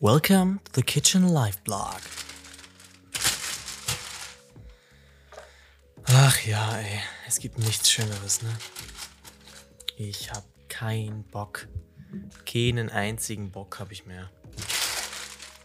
[0.00, 2.00] Welcome to the Kitchen Life Blog.
[6.04, 8.56] Ach ja, ey, es gibt nichts Schöneres, ne?
[9.96, 11.66] Ich hab keinen Bock.
[12.46, 14.30] Keinen einzigen Bock habe ich mehr.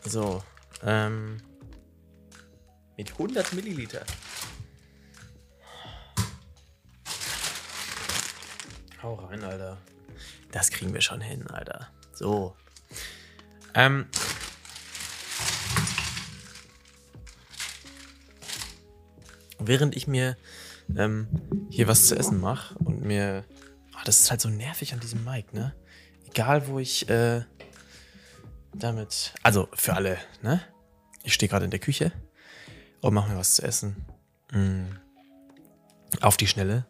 [0.04, 0.44] So,
[0.82, 1.40] ähm.
[2.98, 4.04] Mit 100 Milliliter.
[9.04, 9.78] Hau rein, Alter.
[10.52, 11.92] Das kriegen wir schon hin, Alter.
[12.14, 12.56] So.
[13.74, 14.08] Ähm.
[19.60, 20.36] Während ich mir
[20.96, 21.28] ähm,
[21.70, 23.46] hier was zu essen mache und mir.
[23.96, 25.74] Oh, das ist halt so nervig an diesem Mic, ne?
[26.28, 27.44] Egal, wo ich äh,
[28.74, 29.34] damit.
[29.44, 30.62] Also für alle, ne?
[31.24, 32.12] Ich stehe gerade in der Küche
[33.02, 34.06] und mache mir was zu essen.
[34.52, 34.86] Mm.
[36.22, 36.86] Auf die Schnelle.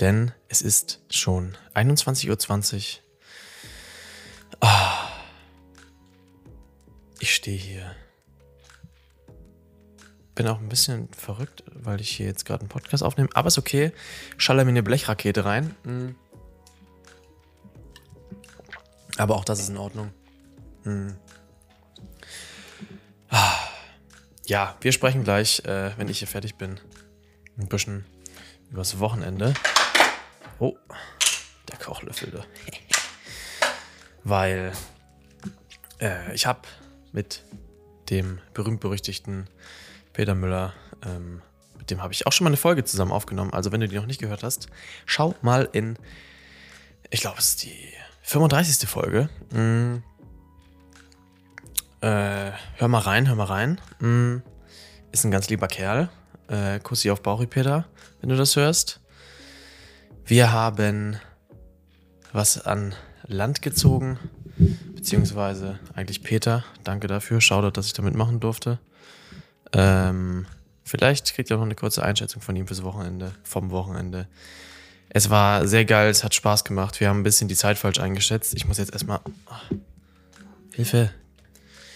[0.00, 3.02] Denn es ist schon 21.20 Uhr.
[4.60, 4.91] Ah.
[7.42, 7.96] Stehe hier.
[10.36, 13.30] Bin auch ein bisschen verrückt, weil ich hier jetzt gerade einen Podcast aufnehme.
[13.34, 13.90] Aber ist okay.
[14.36, 15.74] Schaller mir eine Blechrakete rein.
[15.82, 16.10] Mm.
[19.16, 20.12] Aber auch das ist in Ordnung.
[20.84, 21.16] Hm.
[23.30, 23.58] Ah.
[24.46, 26.78] Ja, wir sprechen gleich, äh, wenn ich hier fertig bin,
[27.58, 28.06] ein bisschen
[28.70, 29.52] übers Wochenende.
[30.60, 30.76] Oh,
[31.68, 32.44] der Kochlöffel da.
[34.22, 34.72] Weil
[35.98, 36.60] äh, ich habe
[37.12, 37.44] mit
[38.10, 39.48] dem berühmt-berüchtigten
[40.12, 40.74] Peter Müller,
[41.04, 41.42] ähm,
[41.78, 43.52] mit dem habe ich auch schon mal eine Folge zusammen aufgenommen.
[43.52, 44.68] Also wenn du die noch nicht gehört hast,
[45.06, 45.96] schau mal in,
[47.10, 47.76] ich glaube, es ist die
[48.22, 48.88] 35.
[48.88, 49.28] Folge.
[49.50, 49.96] Mm.
[52.00, 53.80] Äh, hör mal rein, hör mal rein.
[54.00, 54.42] Mm.
[55.10, 56.08] Ist ein ganz lieber Kerl.
[56.48, 57.86] Äh, Kussi auf Bauchi, Peter,
[58.20, 59.00] wenn du das hörst.
[60.24, 61.16] Wir haben
[62.32, 62.94] was an
[63.26, 64.18] Land gezogen,
[65.02, 66.64] beziehungsweise eigentlich Peter.
[66.84, 67.40] Danke dafür.
[67.40, 68.78] Shoutout, dass ich damit machen durfte.
[69.72, 70.46] Ähm,
[70.84, 74.28] vielleicht kriegt ihr auch noch eine kurze Einschätzung von ihm fürs Wochenende, vom Wochenende.
[75.08, 77.00] Es war sehr geil, es hat Spaß gemacht.
[77.00, 78.54] Wir haben ein bisschen die Zeit falsch eingeschätzt.
[78.54, 79.18] Ich muss jetzt erstmal.
[79.26, 79.76] Oh,
[80.72, 81.10] Hilfe.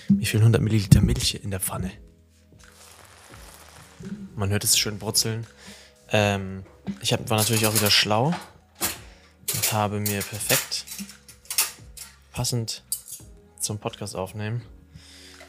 [0.08, 1.92] Mir fehlen 100 Milliliter Milch in der Pfanne.
[4.34, 5.46] Man hört es schön brutzeln.
[6.10, 6.64] Ähm,
[7.00, 8.34] ich hab, war natürlich auch wieder schlau
[9.54, 10.86] und habe mir perfekt
[12.32, 12.82] passend
[13.66, 14.62] zum Podcast aufnehmen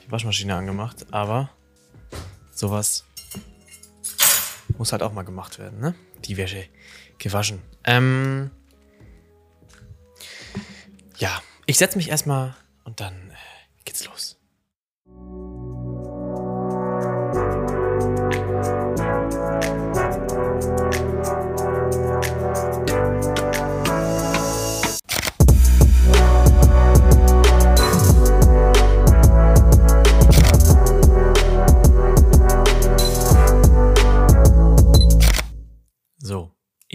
[0.07, 1.05] die Waschmaschine angemacht.
[1.11, 1.49] Aber
[2.51, 3.05] sowas
[4.77, 5.95] muss halt auch mal gemacht werden, ne?
[6.25, 6.65] Die Wäsche
[7.17, 7.61] gewaschen.
[7.83, 8.51] Ähm,
[11.17, 13.35] ja, ich setze mich erstmal und dann äh,
[13.85, 14.36] geht's los.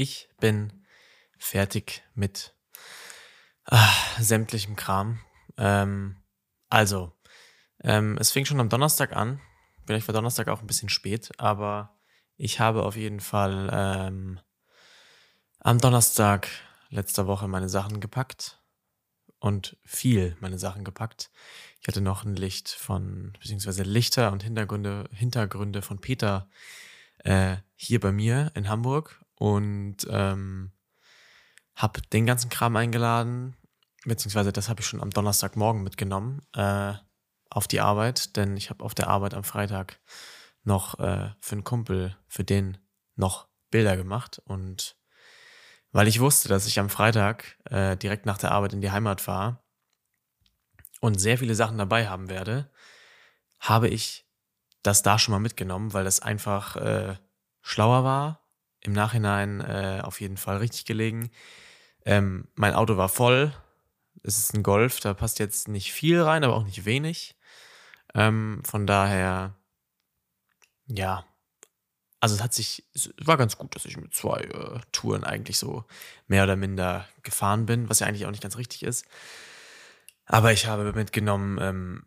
[0.02, 0.84] Ich bin
[1.38, 2.54] fertig mit
[3.66, 5.20] ah, sämtlichem Kram.
[5.56, 6.16] Ähm,
[6.68, 7.12] also,
[7.82, 9.40] ähm, es fing schon am Donnerstag an.
[9.86, 11.96] Vielleicht war Donnerstag auch ein bisschen spät, aber
[12.36, 14.40] ich habe auf jeden Fall ähm,
[15.60, 16.48] am Donnerstag
[16.90, 18.60] letzter Woche meine Sachen gepackt
[19.38, 21.30] und viel meine Sachen gepackt.
[21.80, 26.48] Ich hatte noch ein Licht von, beziehungsweise Lichter und Hintergründe, Hintergründe von Peter
[27.18, 30.70] äh, hier bei mir in Hamburg und ähm,
[31.74, 33.56] habe den ganzen Kram eingeladen,
[34.04, 36.92] beziehungsweise das habe ich schon am Donnerstagmorgen mitgenommen äh,
[37.50, 39.98] auf die Arbeit, denn ich habe auf der Arbeit am Freitag
[40.62, 42.78] noch äh, für einen Kumpel, für den
[43.16, 44.96] noch Bilder gemacht und
[45.90, 49.20] weil ich wusste, dass ich am Freitag äh, direkt nach der Arbeit in die Heimat
[49.20, 49.58] fahre
[51.00, 52.70] und sehr viele Sachen dabei haben werde,
[53.58, 54.24] habe ich
[54.84, 57.16] das da schon mal mitgenommen, weil das einfach äh,
[57.60, 58.41] schlauer war.
[58.84, 61.30] Im Nachhinein äh, auf jeden Fall richtig gelegen.
[62.04, 63.52] Ähm, mein Auto war voll.
[64.22, 67.36] Es ist ein Golf, da passt jetzt nicht viel rein, aber auch nicht wenig.
[68.14, 69.54] Ähm, von daher,
[70.86, 71.24] ja.
[72.20, 75.58] Also es hat sich, es war ganz gut, dass ich mit zwei äh, Touren eigentlich
[75.58, 75.84] so
[76.28, 79.06] mehr oder minder gefahren bin, was ja eigentlich auch nicht ganz richtig ist.
[80.26, 82.06] Aber ich habe mitgenommen, ähm,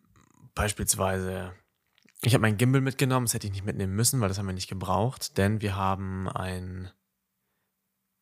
[0.54, 1.54] beispielsweise,
[2.26, 4.54] ich habe mein Gimbal mitgenommen, das hätte ich nicht mitnehmen müssen, weil das haben wir
[4.54, 6.92] nicht gebraucht, denn wir haben ein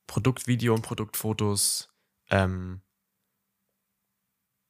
[0.07, 1.89] Produktvideo und Produktfotos
[2.29, 2.81] ähm,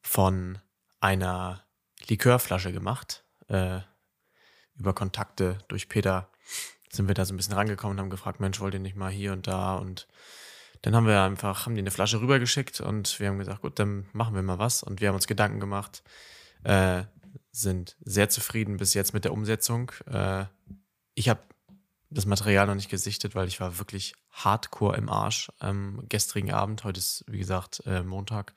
[0.02, 0.60] von
[1.00, 1.66] einer
[2.08, 3.26] Likörflasche gemacht.
[3.48, 3.80] Äh,
[4.76, 6.30] über Kontakte durch Peter
[6.90, 9.12] sind wir da so ein bisschen rangekommen und haben gefragt, Mensch, wollt ihr nicht mal
[9.12, 9.76] hier und da?
[9.76, 10.08] Und
[10.84, 14.06] dann haben wir einfach, haben die eine Flasche rübergeschickt und wir haben gesagt, gut, dann
[14.14, 14.84] machen wir mal was.
[14.84, 16.04] Und wir haben uns Gedanken gemacht,
[16.64, 17.04] äh,
[17.52, 19.92] sind sehr zufrieden bis jetzt mit der Umsetzung.
[20.08, 20.46] Äh,
[21.14, 21.42] ich habe
[22.10, 26.84] das Material noch nicht gesichtet, weil ich war wirklich hardcore im Arsch am gestrigen Abend.
[26.84, 28.54] Heute ist, wie gesagt, äh, Montag.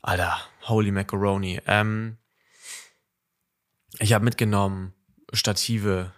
[0.00, 1.60] Alter, holy macaroni.
[1.66, 2.18] Ähm,
[3.98, 4.94] ich habe mitgenommen
[5.32, 6.12] Stative,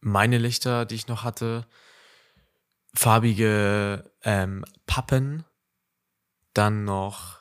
[0.00, 1.66] meine Lichter, die ich noch hatte,
[2.94, 5.44] farbige ähm, Pappen,
[6.54, 7.40] dann noch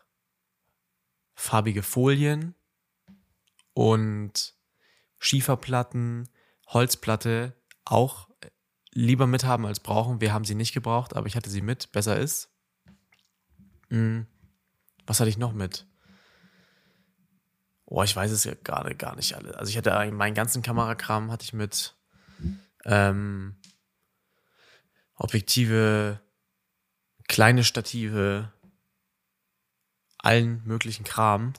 [1.36, 2.56] farbige Folien
[3.73, 4.56] und
[5.19, 6.29] Schieferplatten,
[6.68, 8.29] Holzplatte, auch
[8.91, 10.21] lieber mithaben als brauchen.
[10.21, 11.91] Wir haben sie nicht gebraucht, aber ich hatte sie mit.
[11.91, 12.50] Besser ist.
[13.89, 14.27] Hm.
[15.06, 15.85] Was hatte ich noch mit?
[17.85, 19.57] Oh, ich weiß es ja gerade gar nicht alle.
[19.57, 21.95] Also ich hatte meinen ganzen Kamerakram hatte ich mit
[22.85, 23.57] ähm,
[25.15, 26.21] Objektive,
[27.27, 28.51] kleine Stative,
[30.18, 31.53] allen möglichen Kram.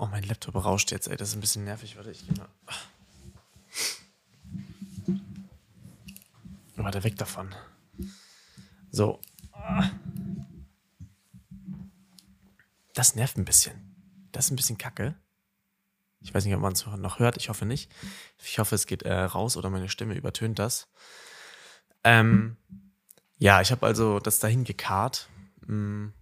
[0.00, 1.16] Oh, mein Laptop rauscht jetzt, ey.
[1.18, 1.98] Das ist ein bisschen nervig.
[1.98, 2.48] Warte, ich geh mal.
[6.76, 7.54] Warte, weg davon.
[8.90, 9.20] So.
[12.94, 13.74] Das nervt ein bisschen.
[14.32, 15.16] Das ist ein bisschen kacke.
[16.22, 17.36] Ich weiß nicht, ob man es noch hört.
[17.36, 17.92] Ich hoffe nicht.
[18.42, 20.88] Ich hoffe, es geht äh, raus oder meine Stimme übertönt das.
[22.04, 22.56] Ähm,
[23.36, 25.28] ja, ich habe also das dahin gekarrt
[25.66, 26.14] mh, mm,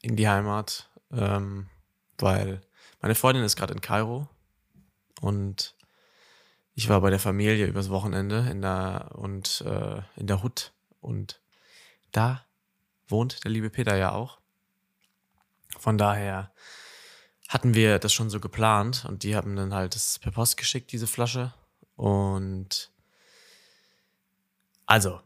[0.00, 1.68] in die Heimat, ähm,
[2.16, 2.62] weil
[3.00, 4.28] meine Freundin ist gerade in Kairo
[5.20, 5.74] und
[6.74, 11.40] ich war bei der Familie übers Wochenende in der und äh, in der Hut und
[12.12, 12.44] da
[13.08, 14.38] wohnt der liebe Peter ja auch.
[15.78, 16.52] Von daher
[17.48, 20.92] hatten wir das schon so geplant und die haben dann halt das per Post geschickt,
[20.92, 21.54] diese Flasche.
[21.96, 22.92] Und
[24.86, 25.20] also,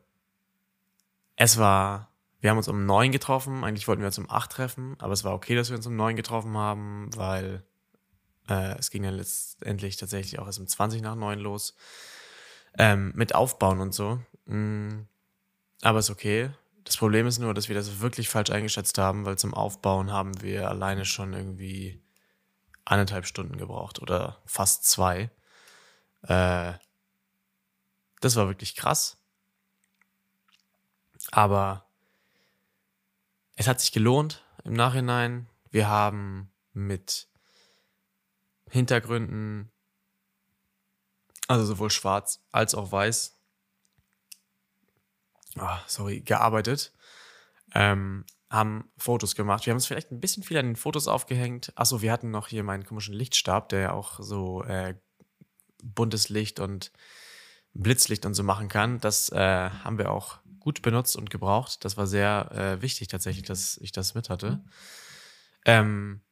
[1.37, 2.12] es war,
[2.43, 3.63] wir haben uns um neun getroffen.
[3.63, 5.95] Eigentlich wollten wir uns um acht treffen, aber es war okay, dass wir uns um
[5.95, 7.63] neun getroffen haben, weil
[8.49, 11.77] äh, es ging dann letztendlich tatsächlich auch erst um 20 nach neun los.
[12.77, 14.19] Ähm, mit Aufbauen und so.
[14.47, 15.03] Mm,
[15.83, 16.51] aber ist okay.
[16.83, 20.43] Das Problem ist nur, dass wir das wirklich falsch eingeschätzt haben, weil zum Aufbauen haben
[20.43, 22.03] wir alleine schon irgendwie
[22.85, 25.31] eineinhalb Stunden gebraucht oder fast zwei.
[26.23, 26.73] Äh,
[28.21, 29.17] das war wirklich krass.
[31.31, 31.87] Aber
[33.63, 35.47] es hat sich gelohnt im Nachhinein.
[35.71, 37.29] Wir haben mit
[38.69, 39.71] Hintergründen,
[41.47, 43.39] also sowohl schwarz als auch weiß,
[45.61, 46.93] oh, sorry, gearbeitet.
[47.73, 49.65] Ähm, haben Fotos gemacht.
[49.65, 51.73] Wir haben es vielleicht ein bisschen viel an den Fotos aufgehängt.
[51.77, 54.97] Achso, wir hatten noch hier meinen komischen Lichtstab, der ja auch so äh,
[55.85, 56.91] buntes Licht und
[57.75, 58.99] Blitzlicht und so machen kann.
[58.99, 61.85] Das äh, haben wir auch gut benutzt und gebraucht.
[61.85, 64.65] Das war sehr äh, wichtig tatsächlich, dass ich das mit hatte.
[65.65, 66.23] Ähm,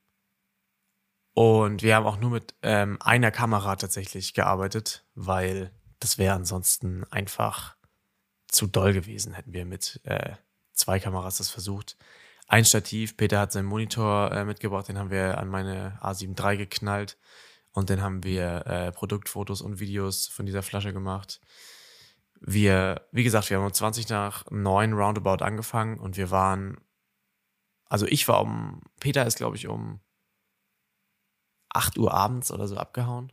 [1.35, 7.05] und wir haben auch nur mit ähm, einer Kamera tatsächlich gearbeitet, weil das wäre ansonsten
[7.11, 7.77] einfach
[8.49, 10.35] zu doll gewesen, hätten wir mit äh,
[10.73, 11.97] zwei Kameras das versucht.
[12.49, 16.57] Ein Stativ, Peter hat seinen Monitor äh, mitgebracht, den haben wir an meine A7 III
[16.57, 17.17] geknallt
[17.73, 21.41] und dann haben wir äh, Produktfotos und Videos von dieser Flasche gemacht.
[22.41, 26.81] Wir, wie gesagt, wir haben um 20 nach 9 Roundabout angefangen und wir waren,
[27.87, 30.01] also ich war um, Peter ist glaube ich um
[31.71, 33.33] 8 Uhr abends oder so abgehauen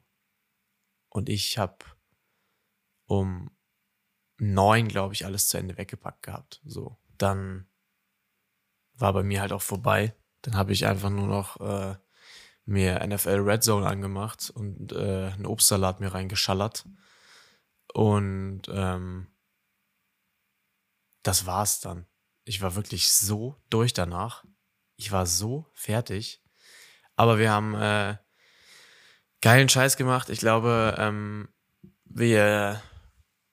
[1.10, 1.78] und ich habe
[3.06, 3.50] um
[4.40, 6.62] 9, glaube ich, alles zu Ende weggepackt gehabt.
[6.66, 7.68] So dann
[8.94, 10.16] war bei mir halt auch vorbei.
[10.42, 11.96] Dann habe ich einfach nur noch äh,
[12.66, 16.86] mir NFL Red Zone angemacht und äh, einen Obstsalat mir reingeschallert.
[17.98, 19.26] Und ähm,
[21.24, 22.06] das war's dann.
[22.44, 24.46] Ich war wirklich so durch danach.
[24.98, 26.44] Ich war so fertig.
[27.16, 28.18] Aber wir haben äh,
[29.42, 30.30] geilen Scheiß gemacht.
[30.30, 31.50] Ich glaube, ähm,
[32.06, 32.84] wir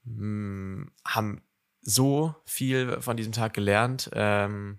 [0.02, 1.42] mh, hm, haben
[1.80, 4.10] so viel von diesem Tag gelernt.
[4.12, 4.78] Ähm,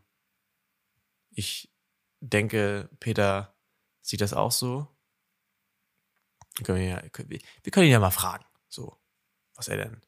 [1.32, 1.74] ich
[2.20, 3.58] denke, Peter
[4.04, 4.96] sieht das auch so.
[6.56, 9.00] Wir können, ja, wir können ihn ja mal fragen, so,
[9.56, 10.02] was er denn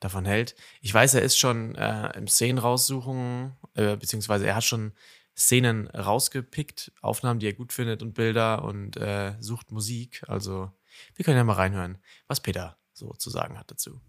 [0.00, 0.54] davon hält.
[0.80, 4.92] Ich weiß, er ist schon äh, im Szenen raussuchen, äh, beziehungsweise er hat schon
[5.36, 10.22] Szenen rausgepickt, Aufnahmen, die er gut findet und Bilder und äh, sucht Musik.
[10.26, 10.72] Also
[11.14, 14.00] wir können ja mal reinhören, was Peter so zu sagen hat dazu.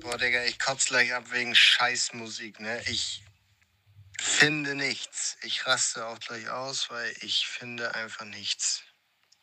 [0.00, 2.80] Boah, Digga, ich kotze gleich ab wegen Scheißmusik, ne?
[2.86, 3.24] Ich
[4.20, 5.36] finde nichts.
[5.42, 8.82] Ich raste auch gleich aus, weil ich finde einfach nichts.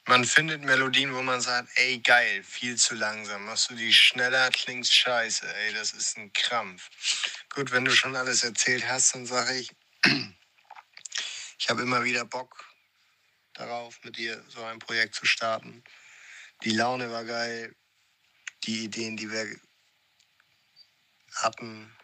[0.05, 3.45] Man findet Melodien, wo man sagt, ey geil, viel zu langsam.
[3.45, 6.89] Machst du die schneller, klingst scheiße, ey, das ist ein Krampf.
[7.53, 9.71] Gut, wenn du schon alles erzählt hast, dann sage ich,
[11.57, 12.65] ich habe immer wieder Bock,
[13.53, 15.83] darauf, mit dir so ein Projekt zu starten.
[16.63, 17.73] Die Laune war geil.
[18.65, 19.57] Die Ideen, die wir
[21.35, 21.95] hatten,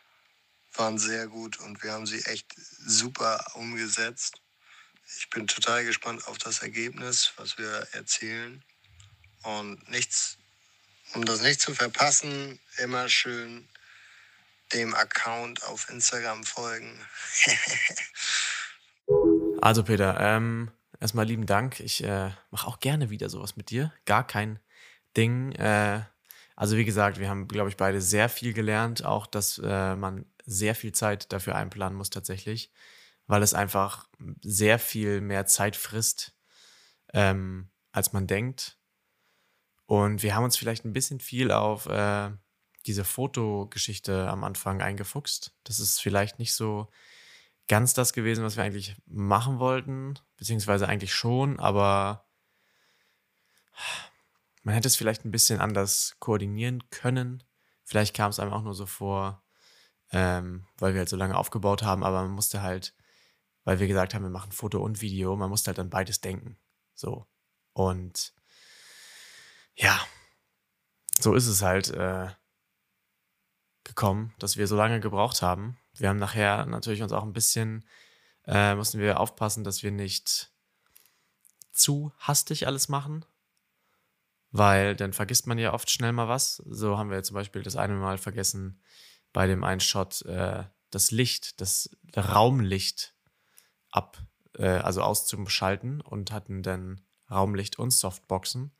[0.74, 4.41] waren sehr gut und wir haben sie echt super umgesetzt.
[5.18, 8.63] Ich bin total gespannt auf das Ergebnis, was wir erzielen.
[9.44, 10.38] Und nichts,
[11.13, 13.68] um das nicht zu verpassen, immer schön
[14.74, 17.00] dem Account auf Instagram folgen.
[19.62, 21.80] also Peter, ähm, erstmal lieben Dank.
[21.80, 23.94] Ich äh, mache auch gerne wieder sowas mit dir.
[24.06, 24.60] Gar kein
[25.18, 25.54] Ding.
[25.54, 26.01] Äh,
[26.56, 29.04] also wie gesagt, wir haben, glaube ich, beide sehr viel gelernt.
[29.04, 32.72] Auch, dass äh, man sehr viel Zeit dafür einplanen muss tatsächlich,
[33.29, 34.09] weil es einfach
[34.41, 36.36] sehr viel mehr Zeit frisst,
[37.13, 38.79] ähm, als man denkt.
[39.86, 42.31] Und wir haben uns vielleicht ein bisschen viel auf äh,
[42.88, 45.55] diese Fotogeschichte am Anfang eingefuchst.
[45.63, 46.89] Das ist vielleicht nicht so
[47.67, 52.25] ganz das gewesen, was wir eigentlich machen wollten, beziehungsweise eigentlich schon, aber
[54.63, 57.43] man hätte es vielleicht ein bisschen anders koordinieren können.
[57.83, 59.43] Vielleicht kam es einem auch nur so vor,
[60.12, 62.95] ähm, weil wir halt so lange aufgebaut haben, aber man musste halt,
[63.63, 66.58] weil wir gesagt haben, wir machen Foto und Video, man musste halt an beides denken.
[66.96, 67.28] So.
[67.74, 68.34] Und
[69.75, 70.00] ja,
[71.20, 71.89] so ist es halt.
[71.89, 72.30] Äh,
[73.89, 75.78] gekommen, dass wir so lange gebraucht haben.
[75.94, 77.86] Wir haben nachher natürlich uns auch ein bisschen,
[78.46, 80.51] äh, mussten wir aufpassen, dass wir nicht
[81.72, 83.25] zu hastig alles machen,
[84.51, 86.58] weil dann vergisst man ja oft schnell mal was.
[86.66, 88.82] So haben wir zum Beispiel das eine Mal vergessen,
[89.34, 93.16] bei dem einen Shot äh, das Licht, das Raumlicht
[93.91, 94.17] ab,
[94.58, 98.72] äh, also auszuschalten und hatten dann Raumlicht und Softboxen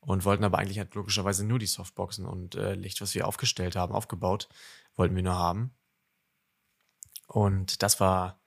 [0.00, 3.76] und wollten aber eigentlich halt logischerweise nur die Softboxen und äh, Licht, was wir aufgestellt
[3.76, 4.48] haben, aufgebaut,
[4.96, 5.74] wollten wir nur haben.
[7.26, 8.40] Und das war.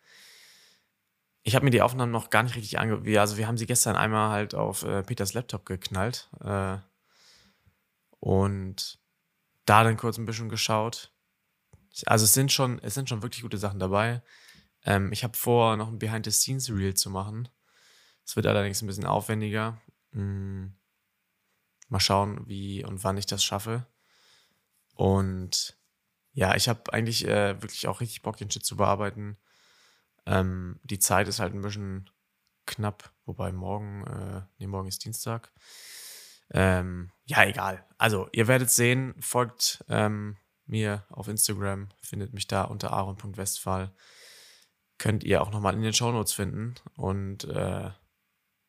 [1.43, 3.19] Ich habe mir die Aufnahmen noch gar nicht richtig ange...
[3.19, 6.29] Also wir haben sie gestern einmal halt auf äh, Peters Laptop geknallt.
[6.41, 6.77] Äh,
[8.19, 8.99] und
[9.65, 11.13] da dann kurz ein bisschen geschaut.
[12.05, 14.21] Also es sind schon, es sind schon wirklich gute Sachen dabei.
[14.87, 17.49] Ähm, ich habe vor, noch ein Behind-the-Scenes-Reel zu machen.
[18.25, 19.79] Es wird allerdings ein bisschen aufwendiger.
[20.11, 20.67] Mm.
[21.89, 23.85] Mal schauen, wie und wann ich das schaffe.
[24.95, 25.77] Und
[26.33, 29.37] ja, ich habe eigentlich äh, wirklich auch richtig Bock, den Shit zu bearbeiten.
[30.25, 32.09] Ähm, die Zeit ist halt ein bisschen
[32.65, 35.51] knapp, wobei morgen, äh, nee, morgen ist Dienstag.
[36.51, 37.85] Ähm, ja, egal.
[37.97, 43.93] Also, ihr werdet sehen, folgt ähm, mir auf Instagram, findet mich da unter aaron.westphal.
[44.97, 46.75] Könnt ihr auch nochmal in den Shownotes finden.
[46.95, 47.91] Und äh,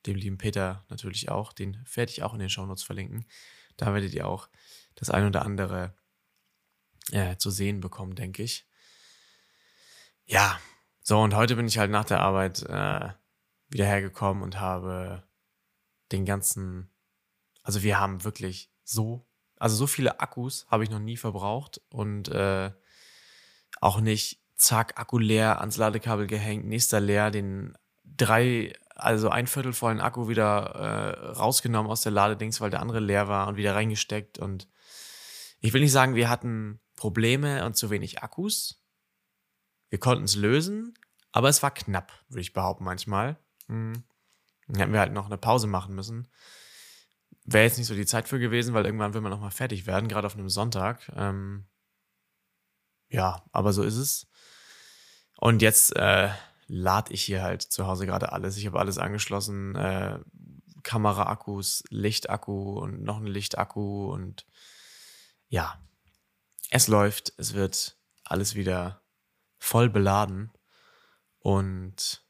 [0.06, 1.52] dem lieben Peter natürlich auch.
[1.52, 3.26] Den werde ich auch in den Shownotes verlinken.
[3.76, 4.48] Da werdet ihr auch
[4.94, 5.94] das ein oder andere
[7.12, 8.66] äh, zu sehen bekommen, denke ich.
[10.26, 10.60] Ja,
[11.02, 13.08] so und heute bin ich halt nach der Arbeit äh,
[13.68, 15.26] wieder hergekommen und habe
[16.12, 16.90] den ganzen,
[17.62, 22.28] also wir haben wirklich so, also so viele Akkus habe ich noch nie verbraucht und
[22.28, 22.72] äh,
[23.80, 29.72] auch nicht zack, Akku leer, ans Ladekabel gehängt, nächster leer, den drei also ein Viertel
[29.72, 33.76] vollen Akku wieder äh, rausgenommen aus der Ladedings, weil der andere leer war und wieder
[33.76, 34.38] reingesteckt.
[34.38, 34.68] Und
[35.60, 38.82] ich will nicht sagen, wir hatten Probleme und zu wenig Akkus.
[39.88, 40.94] Wir konnten es lösen,
[41.30, 43.38] aber es war knapp, würde ich behaupten, manchmal.
[43.68, 44.02] Hm.
[44.66, 46.28] Dann hätten wir halt noch eine Pause machen müssen.
[47.44, 49.86] Wäre jetzt nicht so die Zeit für gewesen, weil irgendwann will man noch mal fertig
[49.86, 51.10] werden, gerade auf einem Sonntag.
[51.16, 51.66] Ähm,
[53.08, 54.27] ja, aber so ist es.
[55.40, 56.30] Und jetzt äh,
[56.66, 58.56] lade ich hier halt zu Hause gerade alles.
[58.56, 59.76] Ich habe alles angeschlossen.
[59.76, 60.18] Äh,
[60.82, 64.46] Kamera-Akkus, Lichtakku und noch ein Lichtakku und
[65.48, 65.80] ja,
[66.70, 67.32] es läuft.
[67.36, 69.02] Es wird alles wieder
[69.58, 70.50] voll beladen
[71.40, 72.24] und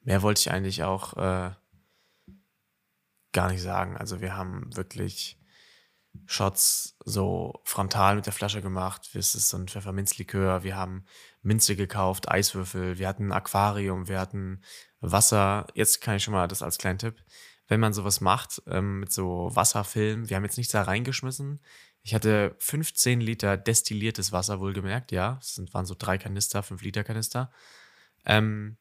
[0.00, 1.52] mehr wollte ich eigentlich auch äh,
[3.32, 3.96] gar nicht sagen.
[3.96, 5.38] Also wir haben wirklich
[6.26, 9.10] Shots so frontal mit der Flasche gemacht.
[9.14, 10.62] Das ist so ein Pfefferminzlikör.
[10.62, 11.04] Wir haben
[11.42, 12.98] Minze gekauft, Eiswürfel.
[12.98, 14.08] Wir hatten ein Aquarium.
[14.08, 14.62] Wir hatten
[15.00, 15.66] Wasser.
[15.74, 17.22] Jetzt kann ich schon mal das als kleinen Tipp.
[17.66, 21.60] Wenn man sowas macht ähm, mit so Wasserfilm, wir haben jetzt nichts da reingeschmissen.
[22.02, 25.36] Ich hatte 15 Liter destilliertes Wasser, wohlgemerkt, ja.
[25.40, 27.50] Das waren so drei Kanister, 5 Liter Kanister.
[28.26, 28.76] Ähm,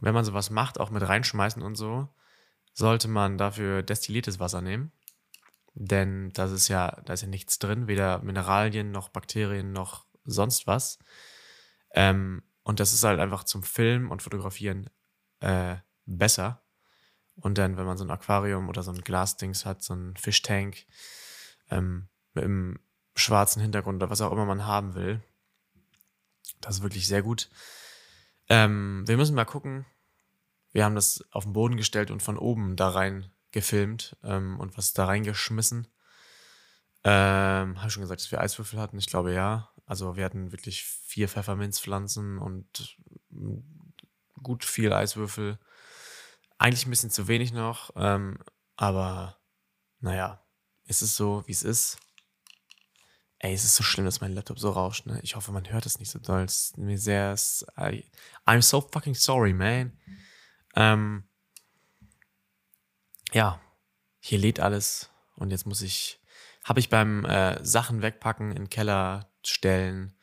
[0.00, 2.08] wenn man sowas macht, auch mit reinschmeißen und so,
[2.72, 4.92] sollte man dafür destilliertes Wasser nehmen
[5.78, 10.66] denn das ist ja, da ist ja nichts drin, weder Mineralien noch Bakterien noch sonst
[10.66, 10.98] was.
[11.92, 14.88] Ähm, und das ist halt einfach zum Filmen und Fotografieren
[15.40, 16.62] äh, besser.
[17.34, 20.86] Und dann, wenn man so ein Aquarium oder so ein Glasdings hat, so ein Fischtank
[21.70, 22.80] ähm, mit einem
[23.14, 25.22] schwarzen Hintergrund oder was auch immer man haben will,
[26.62, 27.50] das ist wirklich sehr gut.
[28.48, 29.84] Ähm, wir müssen mal gucken.
[30.72, 34.76] wir haben das auf den Boden gestellt und von oben da rein gefilmt ähm, und
[34.76, 35.88] was da reingeschmissen.
[37.04, 38.98] Ähm, Habe schon gesagt, dass wir Eiswürfel hatten?
[38.98, 39.70] Ich glaube ja.
[39.86, 42.98] Also wir hatten wirklich vier Pfefferminzpflanzen und
[43.30, 43.60] mm,
[44.42, 45.58] gut viel Eiswürfel.
[46.58, 48.38] Eigentlich ein bisschen zu wenig noch, ähm,
[48.76, 49.38] aber
[50.00, 50.44] naja,
[50.84, 51.96] es ist so, wie es ist.
[53.38, 55.18] Ey, es ist so schlimm, dass mein Laptop so rauscht, ne?
[55.22, 56.42] Ich hoffe, man hört es nicht so doll.
[56.42, 57.34] Es ist mir sehr.
[57.78, 58.04] I,
[58.46, 59.98] I'm so fucking sorry, man.
[60.74, 61.25] Ähm,
[63.32, 63.60] ja,
[64.20, 66.20] hier lädt alles und jetzt muss ich.
[66.64, 70.16] Habe ich beim äh, Sachen wegpacken in den Keller stellen,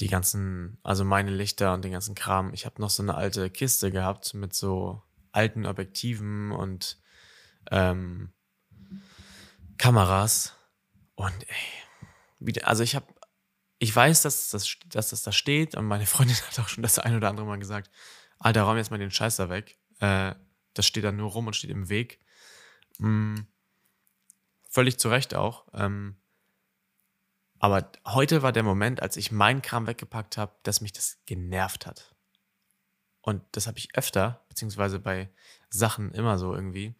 [0.00, 2.52] die ganzen, also meine Lichter und den ganzen Kram.
[2.54, 5.00] Ich habe noch so eine alte Kiste gehabt mit so
[5.30, 6.98] alten Objektiven und
[7.70, 8.32] ähm,
[9.76, 10.54] Kameras.
[11.14, 11.56] Und ey,
[12.38, 13.06] wieder, also ich habe,
[13.78, 16.98] ich weiß, dass das, dass das da steht und meine Freundin hat auch schon das
[16.98, 17.90] ein oder andere Mal gesagt,
[18.38, 19.78] Alter, räum jetzt mal den Scheiß da weg.
[20.00, 20.34] Äh,
[20.78, 22.20] das steht da nur rum und steht im Weg.
[22.98, 23.40] Mm,
[24.68, 25.66] völlig zu Recht auch.
[25.74, 26.16] Ähm,
[27.58, 31.86] aber heute war der Moment, als ich meinen Kram weggepackt habe, dass mich das genervt
[31.86, 32.14] hat.
[33.20, 35.28] Und das habe ich öfter, beziehungsweise bei
[35.68, 36.94] Sachen immer so irgendwie,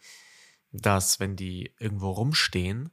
[0.72, 2.90] dass wenn die irgendwo rumstehen,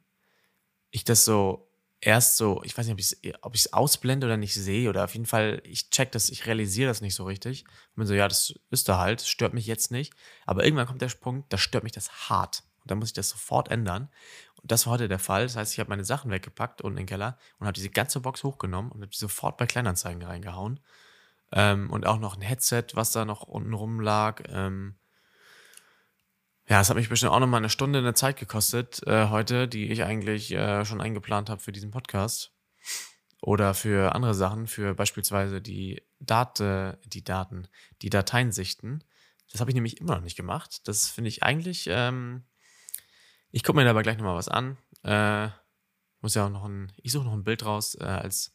[0.91, 1.69] ich das so
[2.05, 5.25] erst so, ich weiß nicht, ob ich es ausblende oder nicht sehe, oder auf jeden
[5.25, 7.65] Fall, ich check das, ich realisiere das nicht so richtig.
[7.65, 10.13] Und bin so, ja, das ist da halt, stört mich jetzt nicht.
[10.45, 12.63] Aber irgendwann kommt der Punkt, da stört mich das hart.
[12.81, 14.09] Und dann muss ich das sofort ändern.
[14.61, 15.43] Und das war heute der Fall.
[15.43, 18.19] Das heißt, ich habe meine Sachen weggepackt unten in den Keller und habe diese ganze
[18.19, 20.79] Box hochgenommen und habe die sofort bei Kleinanzeigen reingehauen.
[21.51, 24.43] Ähm, und auch noch ein Headset, was da noch unten rumlag.
[24.49, 24.95] Ähm,
[26.67, 29.67] ja, es hat mich bestimmt auch noch mal eine Stunde eine Zeit gekostet äh, heute,
[29.67, 32.51] die ich eigentlich äh, schon eingeplant habe für diesen Podcast.
[33.41, 37.67] Oder für andere Sachen, für beispielsweise die, Dat die Daten,
[38.01, 39.03] die Dateien sichten.
[39.51, 40.87] Das habe ich nämlich immer noch nicht gemacht.
[40.87, 41.85] Das finde ich eigentlich.
[41.89, 42.43] Ähm,
[43.51, 44.77] ich gucke mir dabei gleich nochmal was an.
[45.03, 45.49] Äh,
[46.21, 46.91] muss ja auch noch ein.
[46.97, 48.53] Ich suche noch ein Bild raus äh, als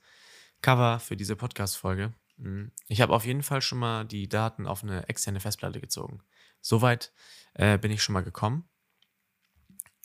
[0.60, 2.12] Cover für diese Podcast-Folge.
[2.36, 2.72] Mhm.
[2.88, 6.22] Ich habe auf jeden Fall schon mal die Daten auf eine externe Festplatte gezogen.
[6.60, 7.12] Soweit
[7.54, 8.68] äh, bin ich schon mal gekommen.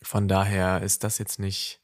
[0.01, 1.81] Von daher ist das jetzt nicht.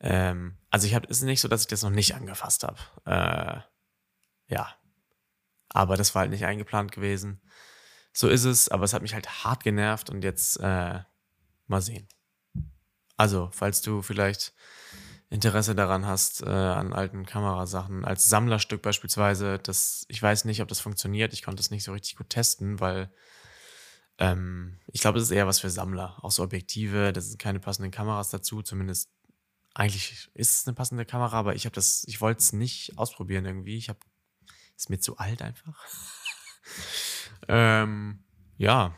[0.00, 2.78] Ähm, also ich habe, es ist nicht so, dass ich das noch nicht angefasst habe.
[3.04, 4.74] Äh, ja,
[5.68, 7.40] aber das war halt nicht eingeplant gewesen.
[8.12, 11.00] So ist es, aber es hat mich halt hart genervt und jetzt äh,
[11.66, 12.08] mal sehen.
[13.16, 14.54] Also, falls du vielleicht
[15.30, 20.68] Interesse daran hast, äh, an alten Kamerasachen, als Sammlerstück beispielsweise, das, ich weiß nicht, ob
[20.68, 21.32] das funktioniert.
[21.32, 23.10] Ich konnte es nicht so richtig gut testen, weil
[24.18, 26.18] ähm, ich glaube, es ist eher was für Sammler.
[26.22, 28.62] Auch so Objektive, das sind keine passenden Kameras dazu.
[28.62, 29.10] Zumindest
[29.74, 33.44] eigentlich ist es eine passende Kamera, aber ich habe das, ich wollte es nicht ausprobieren
[33.44, 33.76] irgendwie.
[33.76, 33.98] Ich habe,
[34.76, 35.84] ist mir zu alt einfach.
[37.48, 38.24] ähm,
[38.56, 38.96] ja,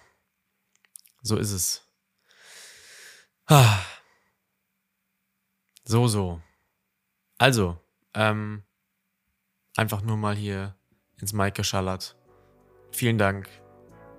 [1.22, 1.82] so ist es.
[5.88, 6.42] So, so.
[7.38, 7.78] Also,
[8.12, 8.64] ähm,
[9.76, 10.76] einfach nur mal hier
[11.20, 12.16] ins Mic geschallert.
[12.90, 13.48] Vielen Dank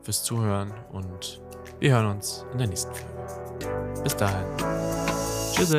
[0.07, 1.41] fürs Zuhören und
[1.81, 4.03] wir hören uns in der nächsten Folge.
[4.03, 4.45] Bis dahin.
[5.51, 5.75] Tschüss.